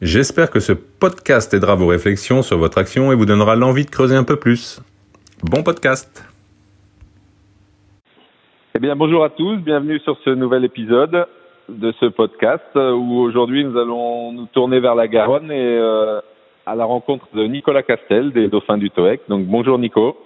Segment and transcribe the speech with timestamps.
[0.00, 3.90] J'espère que ce podcast aidera vos réflexions sur votre action et vous donnera l'envie de
[3.90, 4.80] creuser un peu plus.
[5.42, 6.24] Bon podcast
[8.76, 11.26] Eh bien bonjour à tous, bienvenue sur ce nouvel épisode
[11.68, 16.20] de ce podcast où aujourd'hui nous allons nous tourner vers la Garonne et euh,
[16.64, 19.22] à la rencontre de Nicolas Castel des Dauphins du TOEC.
[19.28, 20.16] Donc bonjour Nico.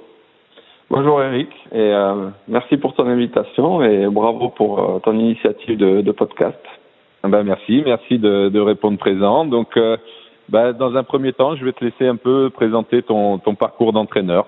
[0.90, 6.02] Bonjour Eric et euh, merci pour ton invitation et bravo pour euh, ton initiative de,
[6.02, 6.60] de podcast.
[7.24, 9.44] Ah ben merci, merci de, de répondre présent.
[9.44, 9.96] Donc, euh,
[10.48, 13.92] ben, dans un premier temps, je vais te laisser un peu présenter ton, ton parcours
[13.92, 14.46] d'entraîneur.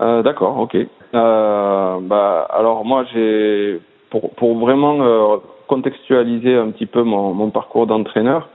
[0.00, 0.76] Euh, D'accord, ok.
[1.14, 5.36] Euh, bah, alors moi, j'ai pour, pour vraiment euh,
[5.68, 8.48] contextualiser un petit peu mon, mon parcours d'entraîneur,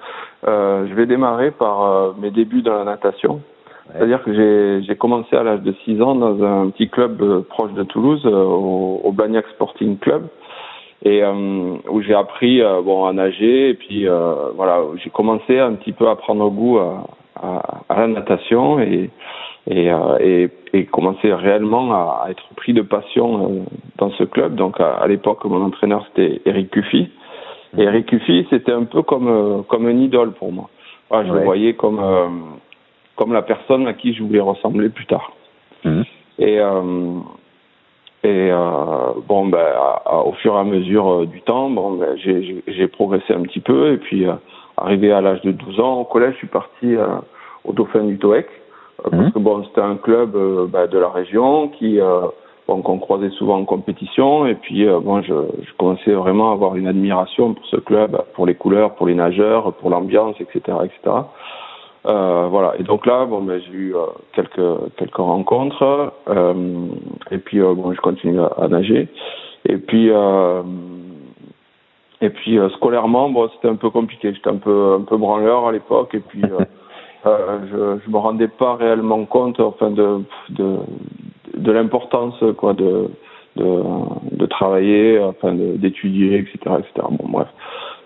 [0.46, 3.36] euh, je vais démarrer par mes débuts dans la natation.
[3.36, 3.96] Ouais.
[3.96, 7.84] C'est-à-dire que j'ai commencé à l'âge de 6 ans dans un petit club proche de
[7.84, 10.28] Toulouse, au, au Blagnac Sporting Club
[11.04, 15.60] et euh, où j'ai appris euh, bon à nager et puis euh, voilà j'ai commencé
[15.60, 19.10] un petit peu à prendre goût à, à, à la natation et
[19.66, 23.66] et, et, et commencer réellement à, à, être pris de passion
[23.98, 24.56] dans ce club.
[24.56, 27.08] Donc à, à l'époque, mon entraîneur c'était Eric Cuffy.
[27.78, 30.70] Et Eric Cuffy, c'était un peu comme comme une idole pour moi.
[31.10, 31.40] Voilà, je ouais.
[31.40, 32.60] le voyais comme
[33.16, 35.32] comme la personne à qui je voulais ressembler plus tard.
[35.86, 36.02] Mmh.
[36.40, 36.60] Et
[38.24, 39.66] et euh, bon, ben,
[40.26, 43.92] au fur et à mesure euh, du temps, bon, ben, j'ai progressé un petit peu.
[43.92, 44.34] Et puis, euh,
[44.78, 47.08] arrivé à l'âge de 12 ans, au collège, je suis parti euh,
[47.66, 48.48] au Dauphin du TOEC.
[49.06, 50.38] Euh, parce que bon, c'était un club
[50.70, 52.00] ben, de la région qui
[52.70, 54.46] bon, qu'on croisait souvent en compétition.
[54.48, 58.46] Et puis, bon, je, je, commençais vraiment à avoir une admiration pour ce club, pour
[58.46, 61.18] les couleurs, pour les nageurs, pour l'ambiance, etc., etc.
[62.06, 62.74] Euh, voilà.
[62.80, 66.14] Et donc là, bon, ben, j'ai eu euh, quelques quelques rencontres.
[66.28, 66.88] Euh,
[67.32, 69.08] et puis bon, je continue à, à, nager.
[69.66, 70.10] Et puis
[72.22, 74.34] et puis scolairement, bon, c'était un peu compliqué.
[74.34, 76.14] J'étais un peu un peu branleur à l'époque.
[76.14, 76.42] Et puis
[77.26, 80.78] je je me rendais pas réellement compte, enfin, de de
[81.56, 83.10] de l'importance quoi de
[83.56, 83.82] de
[84.32, 87.08] de travailler, enfin, d'étudier, etc., etc.
[87.12, 87.48] Bon, bref.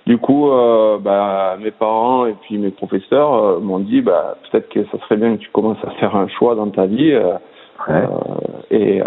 [0.07, 4.69] Du coup, euh, bah, mes parents et puis mes professeurs euh, m'ont dit, bah, peut-être
[4.69, 7.11] que ça serait bien que tu commences à faire un choix dans ta vie.
[7.11, 7.33] Euh,
[7.89, 8.07] ouais.
[8.71, 9.01] et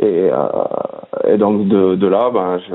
[0.00, 0.30] et,
[1.26, 2.74] et donc de, de là, ben, je,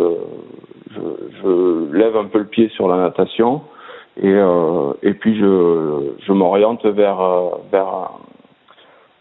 [0.91, 0.99] je,
[1.41, 3.61] je, lève un peu le pied sur la natation
[4.21, 4.35] et
[5.01, 7.21] et puis je je m'oriente vers
[7.71, 8.09] vers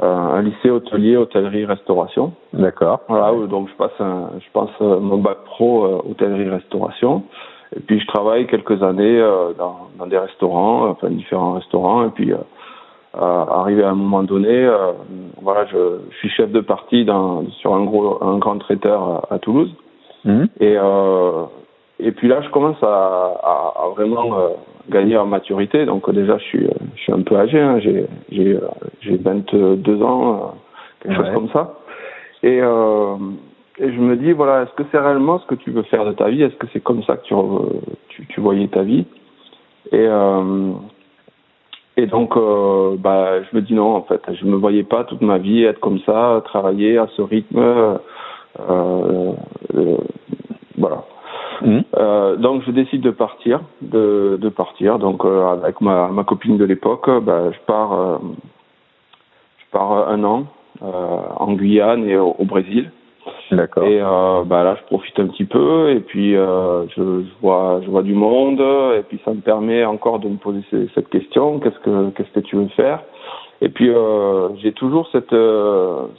[0.00, 2.32] un lycée hôtelier, hôtellerie, restauration.
[2.52, 3.02] D'accord.
[3.08, 7.22] Voilà, donc je passe un, je passe mon bac pro hôtellerie, restauration.
[7.76, 12.06] Et puis je travaille quelques années euh, dans, dans, des restaurants, enfin différents restaurants.
[12.06, 12.36] Et puis euh,
[13.14, 14.92] arrivé à un moment donné, euh,
[15.40, 19.34] voilà, je, je, suis chef de partie dans, sur un gros, un grand traiteur à,
[19.34, 19.74] à Toulouse.
[20.24, 20.44] Mmh.
[20.60, 20.76] Et
[22.04, 24.36] et puis là, je commence à, à, à vraiment
[24.90, 25.84] gagner en maturité.
[25.86, 27.60] Donc déjà, je suis je suis un peu âgé.
[27.60, 27.78] Hein.
[27.80, 28.58] J'ai j'ai
[29.00, 30.54] j'ai 22 ans,
[31.00, 31.26] quelque ouais.
[31.26, 31.74] chose comme ça.
[32.42, 32.60] Et
[33.82, 36.12] et je me dis voilà est-ce que c'est réellement ce que tu veux faire de
[36.12, 36.42] ta vie?
[36.42, 37.34] Est-ce que c'est comme ça que tu,
[38.08, 39.04] tu, tu voyais ta vie?
[39.90, 40.72] Et euh,
[41.96, 44.22] et donc euh, bah je me dis non en fait.
[44.32, 47.98] Je me voyais pas toute ma vie être comme ça travailler à ce rythme euh,
[48.60, 49.96] euh
[50.78, 51.04] voilà.
[51.60, 52.38] Mmh.
[52.38, 54.98] donc je décide de partir de, de partir.
[54.98, 58.20] Donc avec ma, ma copine de l'époque bah, je pars
[59.58, 60.46] je pars un an
[60.82, 62.90] en Guyane et au, au Brésil
[63.50, 63.84] D'accord.
[63.84, 67.80] Et euh, bah là, je profite un petit peu et puis euh, je, je, vois,
[67.84, 70.62] je vois du monde et puis ça me permet encore de me poser
[70.94, 73.00] cette question qu'est-ce que qu'est-ce que tu veux faire?
[73.60, 75.34] Et puis euh, j'ai toujours cette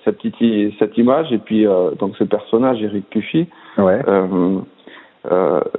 [0.04, 1.66] cette petite cette image et puis
[2.00, 3.48] donc ce personnage Eric Cuffy.
[3.78, 4.00] Ouais.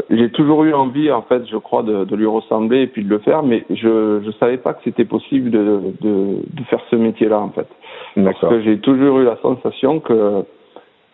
[0.09, 3.11] J'ai toujours eu envie, en fait, je crois, de, de, lui ressembler et puis de
[3.11, 6.97] le faire, mais je je savais pas que c'était possible de, de, de faire ce
[6.97, 7.69] métier-là, en fait.
[8.17, 10.47] Parce que j'ai toujours eu la sensation que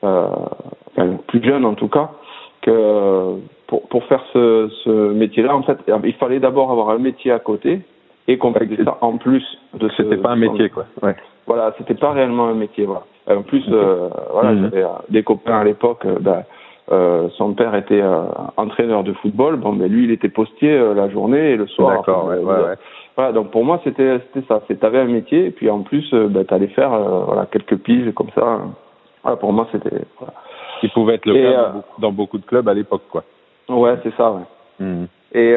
[0.03, 2.11] enfin, plus jeune en tout cas,
[2.63, 3.37] que
[3.67, 7.39] pour, pour faire ce, ce métier-là, en fait, il fallait d'abord avoir un métier à
[7.39, 7.81] côté
[8.29, 9.45] et qu'on faisait ça en plus
[9.75, 10.03] de ce.
[10.03, 10.87] C'était pas un métier, quoi.
[11.03, 11.17] Ouais.
[11.47, 13.03] Voilà, c'était pas réellement un métier, voilà.
[13.29, 14.63] En plus, euh, voilà, mmh.
[14.63, 16.43] j'avais des copains à l'époque, ben,
[17.37, 18.03] son père était
[18.57, 19.57] entraîneur de football.
[19.57, 21.99] Bon, mais lui, il était postier la journée et le soir.
[21.99, 22.75] D'accord, ouais, ouais,
[23.17, 24.63] Voilà, donc pour moi, c'était c'était ça.
[24.67, 28.31] C'est t'avais un métier et puis en plus, ben, t'allais faire voilà quelques piges comme
[28.35, 28.61] ça.
[29.23, 30.05] Voilà, pour moi, c'était.
[30.19, 30.35] Voilà.
[30.81, 33.23] Qui pouvait être le cas dans, beaucoup, dans, beaucoup, de clubs à l'époque, quoi.
[33.69, 34.33] Ouais, c'est ça.
[34.33, 34.43] Ouais.
[34.79, 35.05] Mmh.
[35.33, 35.57] Et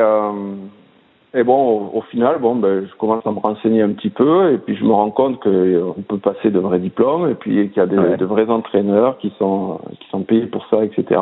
[1.36, 4.54] et bon, au, au, final, bon, ben, je commence à me renseigner un petit peu,
[4.54, 7.70] et puis je me rends compte qu'on euh, peut passer de vrais diplômes, et puis
[7.70, 8.18] qu'il y a des, ouais.
[8.18, 11.20] de vrais entraîneurs qui sont qui sont payés pour ça, etc.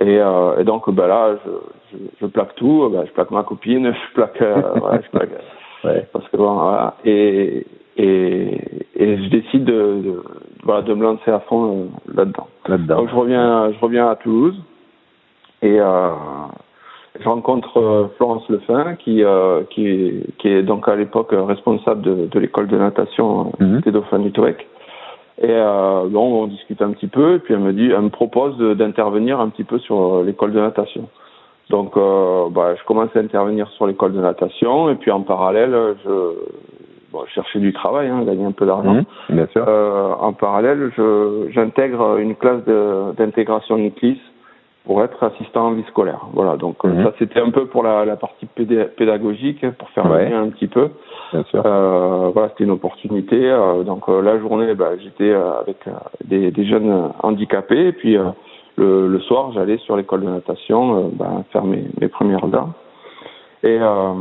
[0.00, 1.50] Et, euh, et donc, ben là, je,
[1.92, 4.60] je, je plaque tout, ben, je plaque ma copine, je plaque, euh,
[5.04, 5.30] je plaque,
[5.84, 6.04] ouais.
[6.12, 7.64] parce que bon, voilà, et
[7.98, 8.60] et,
[8.94, 10.22] et je décide de, de,
[10.62, 12.46] voilà, de me lancer à fond euh, là-dedans.
[12.66, 12.96] Là-dedans.
[12.98, 14.56] Donc je reviens, je reviens à Toulouse,
[15.62, 16.10] et euh,
[17.18, 22.02] je rencontre euh, Florence Lefin, qui, euh, qui, est, qui est donc à l'époque responsable
[22.02, 23.80] de, de l'école de natation Mhm.
[23.80, 24.66] des Dauphins du Touec.
[25.40, 28.58] Et bon, on discute un petit peu, et puis elle me dit, elle me propose
[28.76, 31.08] d'intervenir un petit peu sur l'école de natation.
[31.70, 35.94] Donc, euh, bah, je commence à intervenir sur l'école de natation, et puis en parallèle,
[36.04, 36.10] je,
[37.18, 38.94] bon, je cherchais du travail, hein, gagner un peu d'argent.
[38.94, 39.04] Mmh,
[39.34, 39.64] bien sûr.
[39.66, 40.90] Euh, en parallèle,
[41.50, 42.62] j'intègre une classe
[43.16, 44.18] d'intégration NICLIS
[44.86, 46.20] pour être assistant en vie scolaire.
[46.32, 47.04] Voilà, donc Mhm.
[47.04, 48.46] ça c'était un peu pour la, la partie
[48.96, 50.32] pédagogique, pour faire Ouais.
[50.32, 50.88] un petit peu.
[51.32, 51.62] Bien sûr.
[51.66, 53.50] Euh, voilà, c'était une opportunité.
[53.50, 55.90] Euh, donc euh, la journée, bah, j'étais euh, avec euh,
[56.24, 58.30] des, des jeunes handicapés, et puis euh,
[58.76, 62.68] le, le soir, j'allais sur l'école de natation euh, bah, faire mes, mes premières heures.
[63.62, 64.12] Et euh,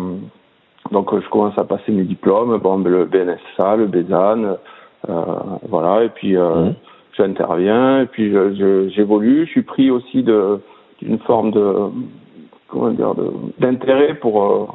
[0.92, 4.57] donc je commence à passer mes diplômes, bon, le BNSA, le BESAN,
[5.10, 5.13] euh,
[5.69, 6.74] voilà, et puis euh, Mhm.
[7.18, 9.45] j'interviens, et puis je- je- j'évolue.
[9.45, 11.74] Je, suis pris aussi d'une forme de
[12.68, 13.13] comment dire
[13.60, 14.66] d'intérêt pour euh,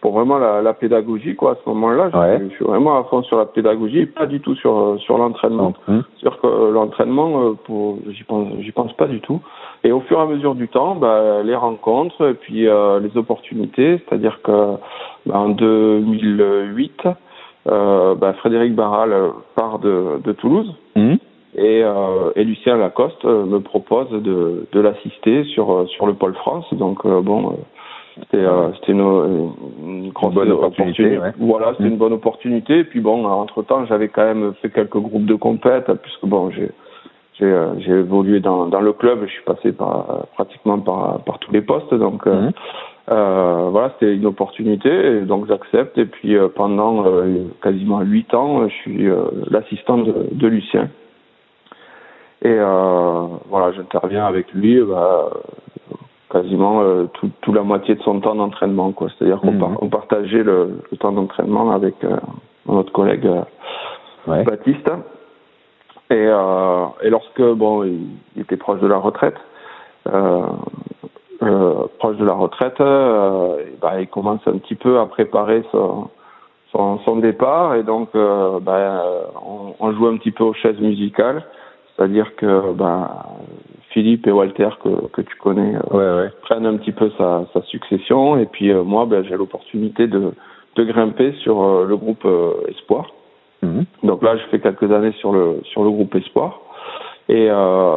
[0.00, 1.52] pour vraiment la, la pédagogie quoi.
[1.52, 2.38] À ce moment-là, je, Ouais.
[2.50, 5.18] je suis vraiment à fond sur la pédagogie, et pas du tout sur euh, sur
[5.18, 5.72] l'entraînement.
[5.88, 5.98] Mmh.
[6.18, 9.40] Sur que euh, l'entraînement, euh, pour j'y pense j'y pense pas du tout.
[9.84, 13.16] Et au fur et à mesure du temps, bah, les rencontres et puis euh, les
[13.16, 14.74] opportunités, c'est-à-dire que
[15.26, 17.02] bah, en 2008,
[17.68, 19.14] euh, bah, Frédéric Barral
[19.56, 21.14] part de, de Toulouse Mmh.
[21.56, 26.66] et, euh, et Lucien Lacoste me propose de, de l'assister sur sur le pôle France.
[26.72, 27.54] Donc euh, bon, euh,
[28.20, 29.52] c'était euh, c'était une,
[29.86, 31.32] une grosse bonne opportunité, ouais.
[31.38, 31.92] Voilà, c'était Mm.
[31.92, 32.78] une bonne opportunité.
[32.80, 36.50] Et puis bon, entre temps, j'avais quand même fait quelques groupes de compète puisque bon,
[36.50, 36.70] j'ai
[37.38, 39.20] j'ai euh, j'ai évolué dans dans le club.
[39.26, 41.94] Je suis passé par pratiquement par par tous les postes.
[41.94, 42.52] Donc euh, Mhm.
[43.10, 45.96] euh, voilà, c'était une opportunité, et donc j'accepte.
[45.98, 47.04] Et puis euh, pendant
[47.62, 49.08] quasiment huit ans, je suis
[49.50, 50.88] l'assistant de, de Lucien.
[52.42, 55.30] Et euh, voilà, j'interviens avec lui bah,
[56.30, 59.08] quasiment euh, tout, tout la moitié de son temps d'entraînement, quoi.
[59.16, 59.58] C'est-à-dire qu'on Mhm.
[59.60, 62.16] par- on partageait le, le temps d'entraînement avec euh,
[62.66, 63.42] notre collègue euh,
[64.26, 64.42] Ouais.
[64.44, 64.90] Baptiste.
[66.10, 69.36] Et, euh, et lorsque bon, il, il était proche de la retraite,
[70.12, 70.42] euh,
[71.42, 75.62] euh, proche de la retraite, euh, et bah, il commence un petit peu à préparer
[75.72, 76.08] son,
[76.72, 79.02] son, son départ et donc euh, bah,
[79.46, 81.42] on, on joue un petit peu aux chaises musicales,
[81.96, 83.26] c'est-à-dire que bah,
[83.90, 86.30] Philippe et Walter que, que tu connais euh, Ouais, ouais.
[86.42, 90.32] prennent un petit peu sa, sa succession et puis euh, moi ben, j'ai l'opportunité de,
[90.76, 93.06] de grimper sur euh, le groupe euh, Espoir.
[93.62, 93.80] Mmh.
[94.04, 96.60] Donc là, je fais quelques années sur le sur le groupe Espoir.
[97.30, 97.48] Et,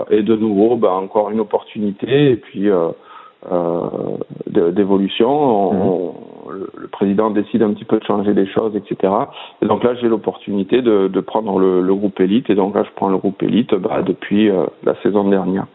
[0.09, 2.67] et de nouveau, bah, encore une opportunité et puis
[4.47, 5.29] d'évolution.
[5.31, 6.13] On-
[6.51, 6.57] Mhm.
[6.59, 9.13] le, le président décide un petit peu de changer les choses, etc.
[9.61, 12.49] Et donc là, j'ai l'opportunité de, de prendre le, le groupe élite.
[12.49, 14.49] Et donc là, je prends le groupe élite bah, depuis
[14.83, 15.67] la saison dernière.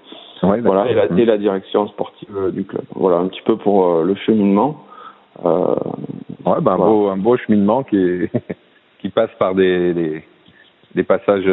[0.43, 0.61] Ouais.
[0.61, 2.83] Voilà, et la, et la direction sportive euh, du club.
[2.95, 4.85] Voilà, un petit peu pour euh, le cheminement.
[5.45, 5.75] Euh,
[6.45, 6.93] Ouais, ben, un, Voilà.
[6.93, 8.31] beau, un beau cheminement qui, est-
[9.01, 10.25] qui passe par des, des,
[10.95, 11.49] des passages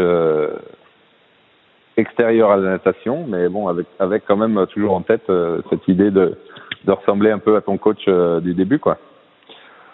[1.98, 5.32] extérieurs à la natation, mais bon, avec, avec quand même toujours en tête
[5.70, 6.38] cette idée de,
[6.86, 8.08] de ressembler un peu à ton coach
[8.42, 8.98] du début, quoi.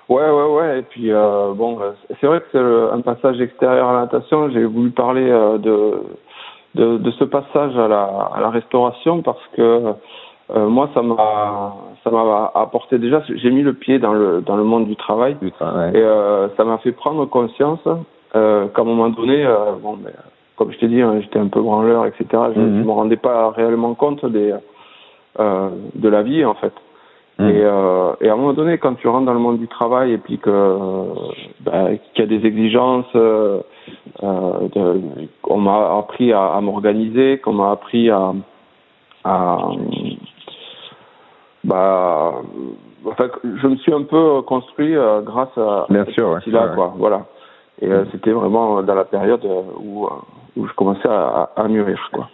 [0.09, 0.79] Ouais, ouais, ouais.
[0.79, 1.77] Et puis, euh, bon,
[2.19, 4.49] c'est vrai que c'est un passage extérieur à la natation.
[4.49, 5.93] J'ai voulu parler euh, de,
[6.75, 8.03] de, de ce passage à la,
[8.35, 9.93] à la restauration parce que
[10.55, 11.73] euh, moi, ça m'a,
[12.03, 13.21] ça m'a apporté déjà.
[13.29, 15.91] J'ai mis le pied dans le, dans le monde du travail Putain, ouais.
[15.99, 17.79] et euh, ça m'a fait prendre conscience
[18.35, 20.11] euh, qu'à un moment donné, euh, bon, ben,
[20.55, 22.25] comme je t'ai dit, hein, j'étais un peu branleur, etc.
[22.55, 22.85] Je ne Mhm.
[22.85, 24.53] me rendais pas réellement compte des,
[25.39, 26.73] euh, de la vie, en fait.
[27.39, 27.49] Mmh.
[27.49, 30.11] Et, euh, et à un moment donné, quand tu rentres dans le monde du travail
[30.11, 31.05] et puis que euh,
[31.61, 33.61] ben, qu'il y a des exigences, euh,
[34.23, 35.01] euh, de-
[35.41, 38.33] qu'on m'a appris à, à m'organiser, qu'on m'a appris à,
[39.23, 39.57] à
[41.63, 42.33] bah,
[43.05, 46.39] enfin, je me suis un peu construit euh, grâce à Bien sûr, ouais.
[46.47, 46.93] là, Ouais, quoi.
[46.97, 47.21] Voilà.
[47.81, 49.45] Et euh, c'était vraiment dans la période
[49.81, 50.07] où,
[50.57, 52.27] où je commençais à, à mûrir, quoi.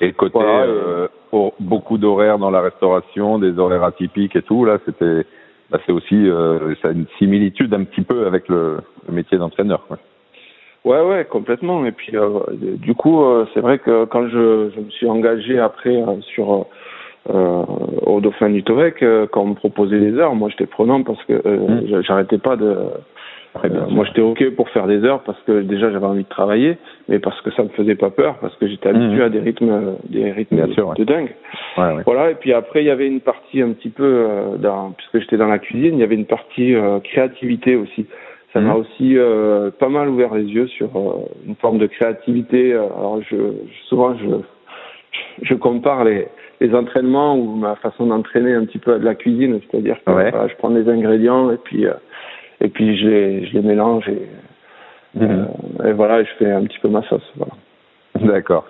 [0.00, 1.08] Et le côté Voilà, euh,
[1.60, 4.64] beaucoup d'horaires dans la restauration, des horaires atypiques et tout.
[4.64, 5.26] Là, c'était,
[5.70, 9.38] bah, c'est aussi, euh, ça a une similitude un petit peu avec le, le métier
[9.38, 9.84] d'entraîneur.
[9.86, 9.98] Quoi.
[10.84, 11.84] Ouais, ouais, complètement.
[11.84, 15.58] Et puis, euh, du coup, euh, c'est vrai que quand je, je, me suis engagé
[15.58, 16.66] après euh, sur
[17.28, 17.62] euh,
[18.02, 21.34] au Dauphin du Tovec, quand on me proposait des heures, moi j'étais prenant parce que
[21.34, 22.02] mmh.
[22.02, 22.76] j'arrêtais pas de.
[23.90, 26.78] Moi j'étais ok pour faire des heures parce que déjà j'avais envie de travailler,
[27.08, 29.22] mais parce que ça me faisait pas peur, parce que j'étais habitué mmh.
[29.22, 30.94] à des rythmes, des rythmes Bien de, sûr, ouais.
[30.96, 31.34] de dingue.
[31.76, 32.02] Ouais, ouais.
[32.04, 32.30] Voilà.
[32.30, 34.26] Et puis après il y avait une partie un petit peu,
[34.58, 38.06] dans, puisque j'étais dans la cuisine, il y avait une partie créativité aussi
[38.52, 38.80] ça m'a mhm.
[38.80, 42.72] aussi euh, pas mal ouvert les yeux sur euh, une forme de créativité.
[42.72, 43.36] Alors je,
[43.88, 44.26] souvent je
[45.42, 46.28] je compare les
[46.60, 50.12] les entraînements ou ma façon d'entraîner un petit peu à de la cuisine, c'est-à-dire que
[50.12, 51.94] je prends des ingrédients et puis euh,
[52.60, 54.28] et puis je les je les mélange et,
[55.18, 55.48] mhm.
[55.86, 57.28] et voilà, je fais un petit peu ma sauce.
[57.36, 57.52] Voilà.
[58.32, 58.66] D'accord.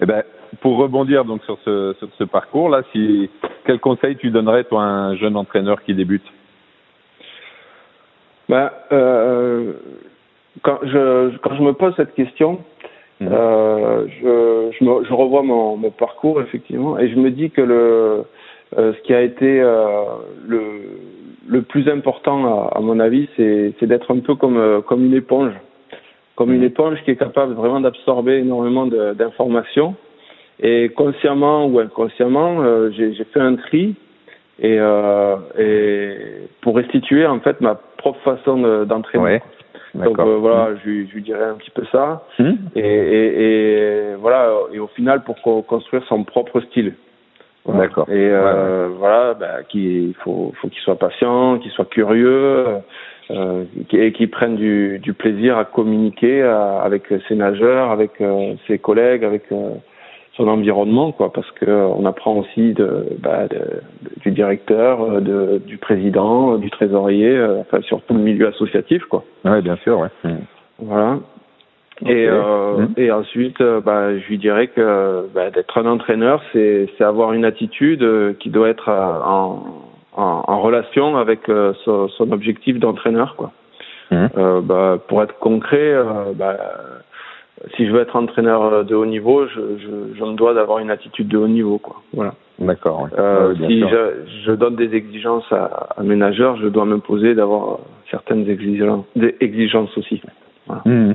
[0.00, 0.22] Eh ben
[0.60, 3.30] pour rebondir donc sur ce sur ce parcours là, si
[3.64, 6.24] quel conseil tu donnerais toi à un jeune entraîneur qui débute?
[8.48, 9.72] Ben, euh,
[10.62, 12.60] quand, je, quand je me pose cette question,
[13.20, 13.28] mmh.
[13.30, 17.62] euh, je, je, me, je, revois mon, mon, parcours, effectivement, et je me dis que
[17.62, 18.24] le,
[18.78, 20.04] euh, ce qui a été euh,
[20.46, 20.60] le,
[21.46, 25.14] le plus important, à, à mon avis, c'est d'être un peu comme, euh, comme une
[25.14, 25.52] éponge.
[26.36, 26.64] Comme une mmh.
[26.64, 29.94] éponge qui est capable vraiment d'absorber énormément d'informations.
[30.60, 33.94] Et consciemment ou inconsciemment, euh, j'ai fait un tri
[34.60, 36.16] et, euh, et
[36.60, 39.24] pour restituer en fait ma propre façon d'entraîner.
[39.24, 39.42] Ouais.
[39.94, 40.78] Donc euh, voilà, mmh.
[40.84, 42.24] je, je lui dirais un petit peu ça.
[42.40, 42.50] Mmh.
[42.74, 46.94] Et, et, et, voilà, et au final pour construire son propre style.
[47.64, 47.80] Voilà.
[47.80, 48.06] D'accord.
[48.10, 48.94] Et euh, ouais.
[48.98, 52.66] voilà, bah, il faut, faut qu'il soit patient, qu'il soit curieux,
[53.30, 58.54] euh, et qu'il prenne du, du, plaisir à communiquer à, avec ses nageurs, avec euh,
[58.66, 59.70] ses collègues, avec euh,
[60.36, 63.80] son environnement, quoi, parce que on apprend aussi de, bah, de,
[64.20, 69.24] du directeur, euh, de, du président, du trésorier, euh, enfin surtout le milieu associatif, quoi.
[69.44, 70.08] Ouais, bien sûr, ouais.
[70.24, 71.20] Mmh.
[72.04, 72.12] Okay.
[72.12, 72.88] Et, euh, mmh.
[72.96, 77.44] et ensuite, euh, bah, je lui dirais que bah, d'être un entraîneur, c'est avoir une
[77.44, 78.06] attitude
[78.38, 79.82] qui doit être en,
[80.16, 81.40] en, en relation avec
[81.84, 83.52] son, son objectif d'entraîneur, quoi.
[84.10, 84.26] Mmh.
[84.36, 85.94] Euh, bah, pour être concret,
[86.36, 86.56] bah,
[87.76, 90.78] si je veux être entraîneur euh, de haut niveau, je, je, je me dois d'avoir
[90.78, 91.96] une attitude de haut niveau, quoi.
[92.12, 92.34] Voilà.
[92.58, 93.08] D'accord.
[93.18, 94.12] Euh, si je,
[94.46, 97.78] je, donne des exigences à, à mes nageurs, je dois m'imposer d'avoir
[98.10, 100.22] certaines exigences, des exigences aussi.
[100.66, 100.82] Voilà.
[100.84, 101.14] Mmh.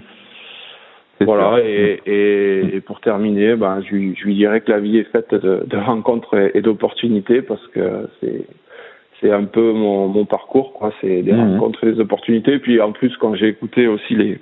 [1.21, 5.11] Voilà, et, et, et, pour terminer, ben, je, je, lui dirais que la vie est
[5.11, 8.45] faite de, de rencontres et, et d'opportunités parce que c'est
[9.21, 10.93] c'est un peu mon, mon parcours, quoi.
[11.01, 11.53] C'est des mmh.
[11.53, 12.57] rencontres et des opportunités.
[12.59, 14.39] Puis en plus, quand j'ai écouté aussi les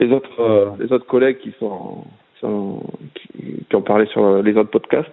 [0.00, 2.04] les autres euh, les autres collègues qui sont,
[2.40, 2.82] sont
[3.14, 5.10] qui, qui, ont parlé sur les autres podcasts,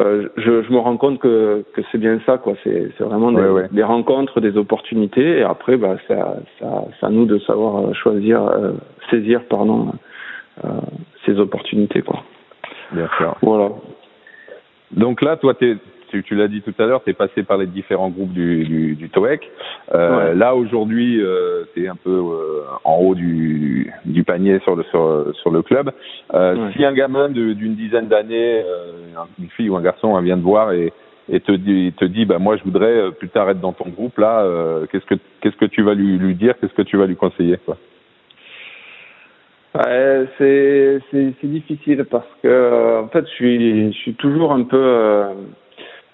[0.00, 2.54] euh, je, je, me rends compte que, que c'est bien ça quoi.
[2.64, 3.68] C'est c'est vraiment des, ouais, ouais.
[3.72, 8.72] des, rencontres, des opportunités et après bah c'est à nous de savoir euh, choisir euh,
[9.10, 9.92] saisir pardon
[11.26, 12.22] ces opportunités quoi.
[12.92, 13.36] Bien sûr.
[13.42, 13.70] Voilà.
[14.92, 18.08] Donc là, toi, tu l'as dit tout à l'heure, tu es passé par les différents
[18.08, 19.48] groupes du, du, du TOEC.
[19.94, 20.34] Euh, ouais.
[20.34, 24.82] Là, aujourd'hui, euh, tu es un peu euh, en haut du, du panier sur le,
[24.84, 25.92] sur, sur le club.
[26.34, 26.72] Euh, ouais.
[26.72, 30.72] Si un gamin d'une dizaine d'années, euh, une fille ou un garçon, vient te voir
[30.72, 30.92] et,
[31.28, 33.88] et te dit, te dit bah, moi, je voudrais euh, plus tard être dans ton
[33.88, 34.44] groupe, là,
[34.90, 37.58] qu'est-ce que qu'est-ce que tu vas lui, lui dire Qu'est-ce que tu vas lui conseiller
[37.64, 37.76] quoi?
[39.74, 44.76] Ouais, c'est c'est difficile parce que en fait je suis je suis toujours un peu
[44.76, 45.32] euh,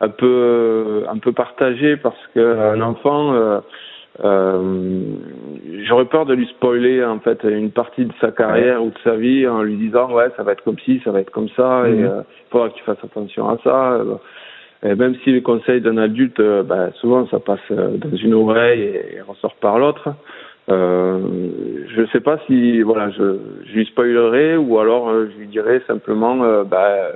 [0.01, 3.61] un peu un peu partagé parce que un enfant euh,
[4.25, 5.01] euh,
[5.85, 8.89] j'aurais peur de lui spoiler en fait une partie de sa carrière ouais.
[8.89, 11.21] ou de sa vie en lui disant ouais ça va être comme ci ça va
[11.21, 11.87] être comme ça mmh.
[11.87, 14.01] et euh, il faudra que tu fasses attention à ça
[14.83, 18.35] et même si les conseils d'un adulte euh, bah, souvent ça passe euh, dans une
[18.35, 20.11] oreille et, et ressort par l'autre
[20.69, 21.21] euh,
[21.89, 26.65] je sais pas si voilà je, je lui spoilerai ou alors je lui dirais simplement
[26.65, 27.13] bah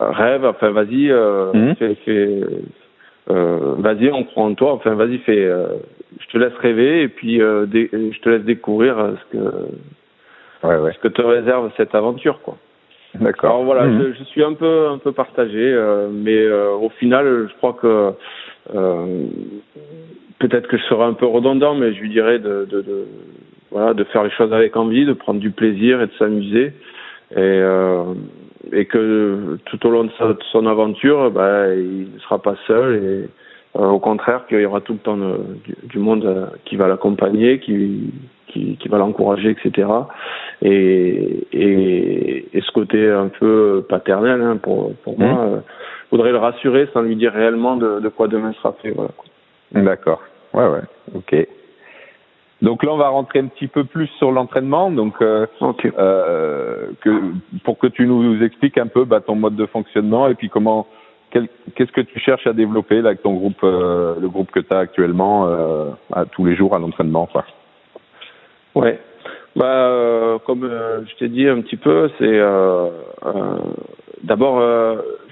[0.00, 1.74] euh, rêve, enfin vas-y, euh, mmh.
[1.76, 2.40] fais, fais
[3.30, 5.66] euh, vas-y, on croit en toi, enfin vas-y, fais, euh,
[6.20, 9.44] je te laisse rêver et puis euh, je te laisse découvrir ce que
[10.66, 10.92] ouais, ouais.
[10.92, 12.56] ce que te réserve cette aventure, quoi.
[13.14, 13.50] D'accord.
[13.50, 14.02] Alors voilà, mmh.
[14.02, 15.78] je, je, suis un peu un peu partagé,
[16.10, 18.12] mais au final, je crois que
[20.42, 23.06] peut-être que je serai un peu redondant, mais je lui dirais de, de, de,
[23.70, 26.72] voilà, de faire les choses avec envie, de prendre du plaisir et de s'amuser.
[27.32, 28.04] Et, euh,
[28.72, 32.56] et que tout au long de, sa, de son aventure, bah, il ne sera pas
[32.66, 33.28] seul et
[33.80, 36.76] euh, au contraire qu'il y aura tout le temps de, du, du, monde euh, qui
[36.76, 38.12] va l'accompagner, qui,
[38.48, 39.88] qui, qui va l'encourager, etc.
[40.60, 45.24] Et, et, et, ce côté un peu paternel hein, pour, pour mmh.
[45.24, 45.60] moi, euh,
[46.10, 48.90] faudrait le rassurer sans lui dire réellement de, de quoi demain sera fait.
[48.90, 49.12] Voilà.
[49.72, 50.20] D'accord.
[50.54, 50.82] Ouais, ouais.
[51.14, 51.46] Ok.
[52.62, 54.90] Donc là, on va rentrer un petit peu plus sur l'entraînement.
[54.90, 55.46] Donc, euh,
[55.98, 57.20] euh, que,
[57.64, 60.86] pour que tu nous expliques un peu bah, ton mode de fonctionnement et puis comment,
[61.32, 64.72] qu'est-ce que tu cherches à développer là, avec ton groupe, euh, le groupe que tu
[64.72, 67.26] as actuellement euh, à, tous les jours à l'entraînement.
[67.26, 67.44] Quoi.
[68.76, 69.00] Ouais.
[69.56, 72.40] Bah, euh, comme je t'ai dit un petit peu, c'est
[74.22, 74.60] d'abord,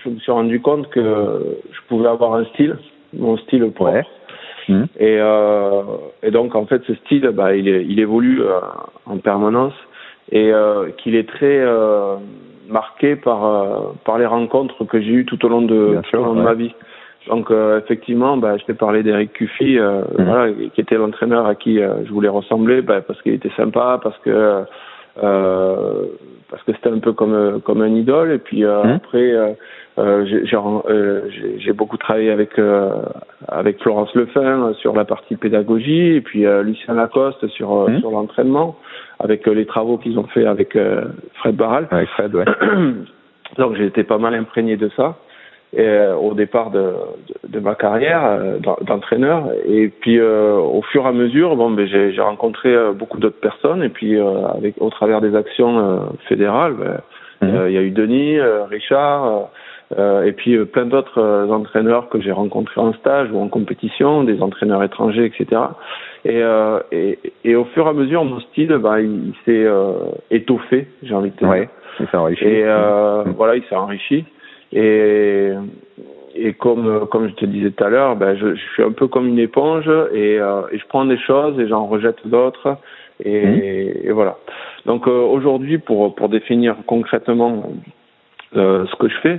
[0.03, 2.77] je me suis rendu compte que je pouvais avoir un style,
[3.13, 3.93] mon style propre.
[3.93, 4.05] Ouais
[4.69, 4.85] Mmh.
[4.99, 5.83] Et, euh,
[6.23, 8.61] et donc en fait ce style, bah, il, il évolue euh,
[9.07, 9.75] en permanence
[10.31, 11.65] et euh, qu'il est très
[12.69, 16.35] marqué par par les rencontres que j'ai eues tout au long de, tout au long
[16.35, 16.75] de ma vie.
[17.29, 20.03] Donc effectivement, bah, je t'ai parlé d'Eric Cuffy, mmh.
[20.19, 24.19] voilà, qui était l'entraîneur à qui je voulais ressembler, bah, parce qu'il était sympa, parce
[24.19, 24.65] que
[25.17, 28.31] parce que c'était un peu comme comme un idole.
[28.33, 28.93] Et puis mmh.
[28.95, 29.57] après,
[30.01, 30.25] euh,
[30.89, 31.23] euh,
[31.59, 32.91] j'ai beaucoup travaillé avec euh,
[33.49, 38.01] avec Florence Lefin sur la partie pédagogie et puis Lucien Lacoste sur mmh.
[38.01, 38.77] sur l'entraînement
[39.19, 40.79] avec les travaux qu'ils ont fait avec
[41.35, 41.87] Fred Barral.
[41.91, 42.45] Avec Fred, ouais.
[43.59, 45.17] Donc j'ai été pas mal imprégné de ça
[45.77, 46.95] et, au départ de,
[47.49, 48.39] de, ma carrière
[48.87, 49.51] d'entraîneur.
[49.67, 53.89] Et puis au fur et à mesure, bon, ben, j'ai rencontré beaucoup d'autres personnes et
[53.89, 56.75] puis avec au travers des actions fédérales,
[57.41, 57.69] ben, mmh.
[57.69, 59.51] il y a eu Denis, Richard.
[59.99, 63.49] Euh, et puis euh, plein d'autres euh, entraîneurs que j'ai rencontrés en stage ou en
[63.49, 65.63] compétition, des entraîneurs étrangers, etc.
[66.25, 66.43] Et,
[66.93, 69.67] et, et, au fur et à mesure, mon style, bah, il, s'est
[70.31, 71.49] étoffé, j'ai envie de dire.
[71.49, 71.69] Ouais,
[71.99, 72.45] il s'est enrichi.
[72.45, 72.65] Et
[73.37, 74.27] voilà, il s'est enrichi.
[74.73, 75.51] Et,
[76.35, 79.09] et comme comme je te disais tout à l'heure, ben je, je, suis un peu
[79.09, 82.77] comme une éponge et, et je prends des choses et j'en rejette d'autres.
[83.25, 83.61] Et, mmh.
[84.05, 84.37] et, voilà.
[84.85, 87.65] Donc aujourd'hui, pour pour définir concrètement
[88.53, 89.39] ce que je fais,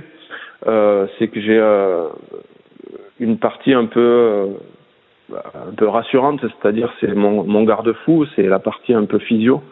[0.64, 2.08] c'est que j'ai euh,
[3.20, 4.46] une partie un peu euh,
[5.54, 9.62] un peu rassurante, c'est-à-dire c'est mon, mon garde-fou, c'est la partie un peu physio.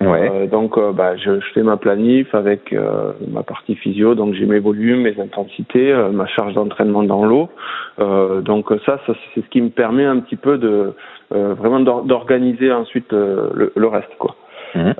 [0.00, 0.30] Ouais.
[0.30, 4.46] Euh, donc bah, je, je, fais ma planif avec euh, ma partie physio, donc j'ai
[4.46, 7.50] mes volumes, mes intensités, euh, ma charge d'entraînement dans l'eau.
[7.98, 10.94] donc ça, ça c'est ce qui me permet un petit peu de
[11.30, 14.36] vraiment d'organiser ensuite le, le, reste quoi.
[14.74, 14.92] Mmh.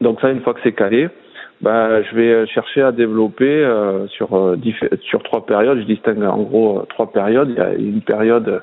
[0.00, 1.08] donc ça une fois que c'est calé,
[1.62, 4.56] bah, je vais chercher à développer euh, sur euh,
[5.02, 5.78] sur trois périodes.
[5.78, 7.50] Je distingue en gros euh, trois périodes.
[7.50, 8.62] Il y a une période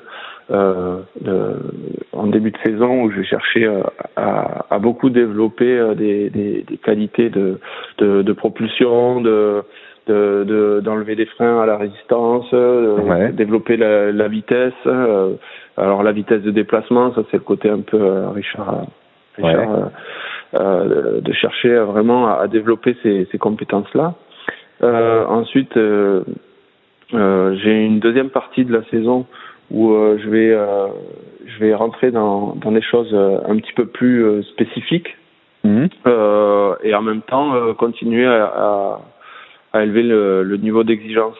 [0.50, 1.56] euh, de,
[2.12, 3.66] en début de saison où je vais chercher
[4.16, 7.58] à, à, beaucoup développer des, des, des qualités de,
[7.98, 9.64] de, de, propulsion, de
[10.06, 14.74] d'enlever des freins à la résistance, de développer la, la vitesse.
[15.76, 18.86] alors la vitesse de déplacement, ça c'est le côté un peu Richard.
[19.36, 19.90] Richard
[20.54, 24.14] euh, de chercher vraiment à, développer ces, ces compétences-là.
[24.82, 26.22] Euh, ensuite, euh,
[27.14, 29.26] euh, j'ai une deuxième partie de la saison
[29.70, 30.56] où je vais
[31.46, 35.16] je vais rentrer dans, dans des choses un petit peu plus spécifiques
[35.62, 35.86] mmh.
[36.82, 39.00] et en même temps continuer à, à,
[39.72, 41.36] à élever le, le niveau d'exigence.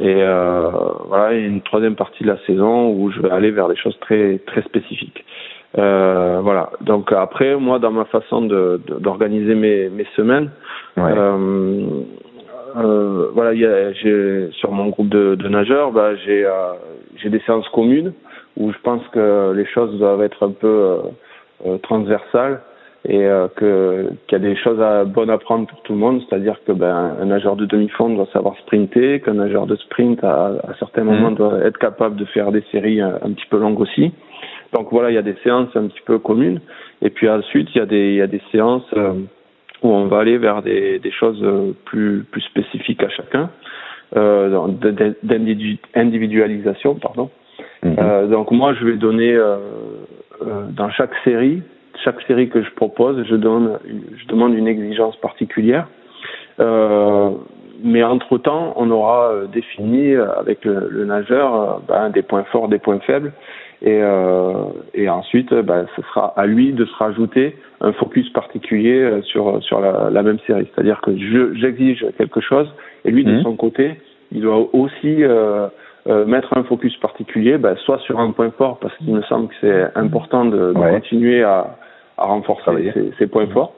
[0.00, 0.70] Et euh,
[1.08, 3.68] voilà, il y a une troisième partie de la saison où je vais aller vers
[3.68, 5.24] des choses très très spécifiques.
[5.76, 6.70] Euh, voilà.
[6.80, 10.50] Donc après, moi, dans ma façon de d'organiser mes, mes semaines,
[10.96, 11.86] euh,
[12.76, 16.72] euh, voilà, j'ai sur mon groupe de, de nageurs, bah, j'ai euh,
[17.16, 18.12] j'ai des séances communes
[18.56, 20.98] où je pense que les choses doivent être un peu
[21.66, 22.60] euh, transversales
[23.08, 26.20] et que qu'il y a des choses à, bonnes à prendre pour tout le monde,
[26.28, 30.46] c'est-à-dire que ben un nageur de demi-fond doit savoir sprinter, qu'un nageur de sprint à,
[30.46, 31.06] à certains mmh.
[31.06, 34.12] moments doit être capable de faire des séries un, un petit peu longues aussi.
[34.72, 36.60] Donc voilà, il y a des séances un petit peu communes.
[37.02, 39.12] Et puis ensuite, il y a des, il y a des séances euh,
[39.82, 43.50] où on va aller vers des, des choses euh, plus, plus spécifiques à chacun,
[44.16, 44.66] euh,
[45.94, 47.30] d'individualisation, pardon.
[47.82, 47.96] Mhm.
[47.98, 49.38] Euh, donc moi, je vais donner
[50.70, 51.62] dans chaque série,
[52.04, 53.78] chaque série que je propose, je donne,
[54.16, 55.86] je demande une exigence particulière.
[57.84, 62.78] mais entre temps, on aura défini avec le, le nageur ben, des points forts, des
[62.78, 63.32] points faibles,
[63.80, 64.52] et, euh,
[64.94, 69.62] et ensuite, bah, ce sera à lui de se rajouter un focus particulier euh, sur
[69.62, 70.66] sur la, la même série.
[70.74, 72.68] C'est-à-dire que je j'exige quelque chose
[73.04, 73.42] et lui de mmh.
[73.42, 74.00] son côté,
[74.32, 75.68] il doit aussi euh,
[76.08, 79.48] euh, mettre un focus particulier, bah, soit sur un point fort parce qu'il me semble
[79.48, 81.76] que c'est important de, de continuer à,
[82.16, 83.74] à renforcer ses, ses, points forts,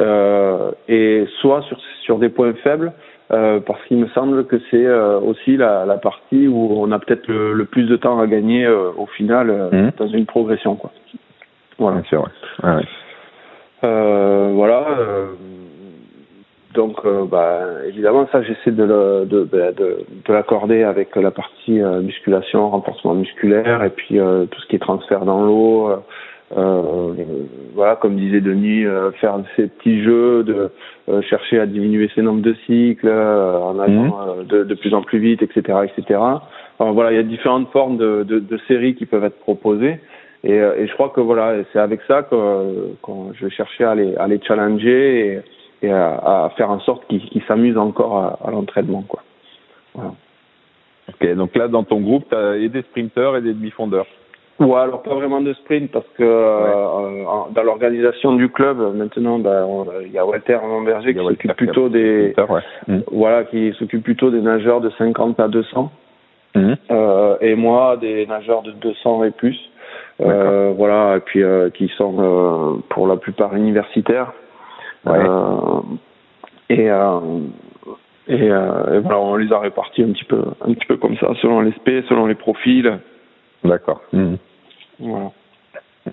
[0.00, 2.92] euh, et soit sur sur des points faibles
[3.30, 6.98] euh, parce qu'il me semble que c'est euh, aussi la, la, partie où on a
[6.98, 9.90] peut-être le, le, plus de temps à gagner euh, au final mmh.
[9.98, 10.76] dans une progression.
[10.76, 10.90] Quoi.
[11.78, 11.98] Voilà.
[11.98, 12.70] Bien sûr, ouais.
[12.70, 12.82] Ouais.
[13.84, 14.86] Euh, voilà.
[14.98, 15.26] euh,
[16.74, 16.98] donc,
[17.30, 22.00] bah, évidemment, ça, j'essaie de, le- de, bah, de, de l'accorder avec la partie euh,
[22.00, 25.90] musculation, renforcement musculaire, et puis euh, tout ce qui est transfert dans l'eau.
[26.56, 27.12] Euh,
[27.74, 30.70] voilà, comme disait Denis, euh, faire ces petits jeux, de
[31.08, 34.94] euh, chercher à diminuer ses nombres de cycles, euh, en allant euh, de, de plus
[34.94, 36.20] en plus vite, etc., etc.
[36.80, 40.00] Alors voilà, il y a différentes formes de, de, de séries qui peuvent être proposées.
[40.44, 43.84] Et, euh, et je crois que voilà, c'est avec ça que, que je vais chercher
[43.84, 45.42] à les, à les challenger
[45.82, 49.02] et, et à, à faire en sorte qu'ils qu'ils s'amusent encore à, à l'entraînement.
[49.02, 49.22] Quoi.
[49.94, 50.12] Voilà.
[51.08, 54.06] Ok, donc là, dans ton groupe, tu as et des sprinteurs et des demi-fondeurs.
[54.60, 59.64] Ouais, alors pas vraiment de sprint parce que euh, dans l'organisation du club maintenant, ben,
[59.64, 62.60] on- il y a Walter Lamberger qui s'occupe plutôt des ouais.
[62.88, 63.02] Mhm.
[63.12, 65.92] voilà qui s'occupe plutôt des nageurs de 50 à 200
[66.56, 66.76] Mhm.
[66.90, 69.56] euh, et moi des nageurs de 200 et plus.
[70.20, 74.32] Euh, voilà et puis euh, qui sont euh, pour la plupart universitaires.
[75.06, 75.18] Ouais.
[75.18, 75.80] Euh,
[76.68, 77.20] et euh,
[78.26, 81.28] et, et voilà, on les a répartis un petit peu un petit peu comme ça
[81.40, 82.98] selon les spé, selon les profils.
[83.64, 84.02] D'accord.
[84.12, 84.38] Mhm.
[85.00, 85.30] Voilà.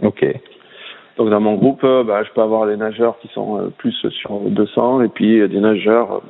[0.01, 0.25] Ok.
[1.17, 3.93] Donc dans mon groupe, euh, bah, je peux avoir des nageurs qui sont euh, plus
[4.09, 6.21] sur 200 et puis euh, des nageurs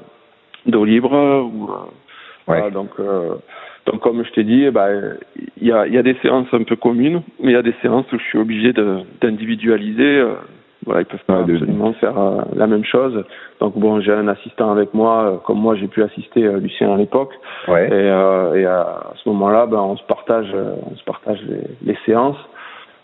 [0.65, 1.11] d'eau libre.
[1.11, 1.77] Ou, euh,
[2.45, 3.35] voilà, donc, euh,
[3.87, 4.89] donc comme je t'ai dit, bah,
[5.57, 7.73] il y, a, y a des séances un peu communes, mais il y a des
[7.81, 8.73] séances où je suis obligé
[9.21, 10.23] d'individualiser.
[10.85, 13.23] Voilà, ils peuvent pas Ouais, de- absolument faire euh, la même chose.
[13.59, 16.93] Donc bon, j'ai un assistant avec moi, euh, comme moi j'ai pu assister euh, Lucien
[16.93, 17.33] à l'époque.
[17.67, 17.87] Ouais.
[17.87, 21.97] Et, euh, et à ce moment-là, ben, on se partage, on se partage les, les
[22.05, 22.37] séances.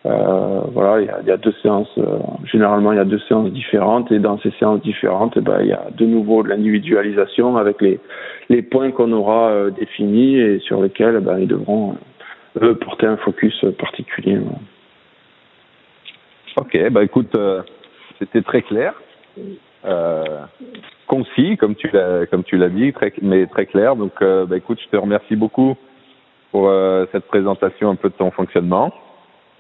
[0.06, 1.94] Euh, voilà, il y a, il y a deux séances.
[2.46, 5.68] généralement, il y a deux séances différentes, et dans ces séances différentes, eh ben, il
[5.68, 8.00] y a de nouveau de l'individualisation avec les
[8.50, 11.96] les points qu'on aura définis et sur lesquels ben, ils devront
[12.62, 14.40] eux, porter un focus particulier.
[16.58, 17.62] Ok, bah écoute, euh,
[18.20, 18.94] c'était très clair,
[19.86, 20.24] euh,
[21.08, 23.96] concis comme tu l'as comme tu l'as dit, très, mais très clair.
[23.96, 25.76] Donc, euh, bah écoute, je te remercie beaucoup
[26.52, 28.94] pour euh, cette présentation un peu de ton fonctionnement.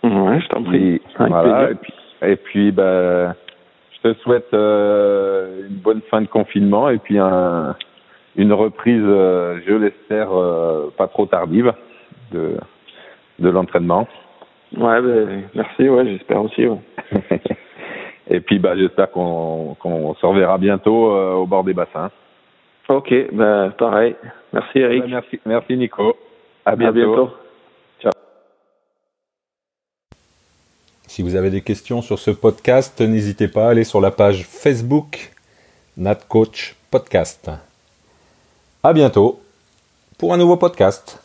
[0.03, 0.95] Ouais, je t'en prie.
[0.95, 3.35] Et, voilà, et puis, et puis bah,
[3.91, 7.75] je te souhaite euh, une bonne fin de confinement et puis un,
[8.35, 11.73] une reprise, je l'espère, euh, pas trop tardive
[12.31, 12.57] de,
[13.39, 14.07] de l'entraînement.
[14.77, 15.89] Ouais, ben, merci.
[15.89, 16.65] Ouais, j'espère aussi.
[16.65, 16.79] Ouais.
[18.29, 22.11] et puis bah, j'espère qu'on qu'on se reverra bientôt euh, au bord des bassins.
[22.87, 24.15] Ok, ben pareil.
[24.53, 25.03] Merci Eric.
[25.03, 26.15] Bah, merci, merci Nico.
[26.65, 26.99] À bientôt.
[26.99, 27.29] À bientôt.
[31.11, 34.45] Si vous avez des questions sur ce podcast, n'hésitez pas à aller sur la page
[34.45, 35.33] Facebook
[35.97, 37.51] NatCoach Podcast.
[38.81, 39.41] À bientôt
[40.17, 41.21] pour un nouveau podcast.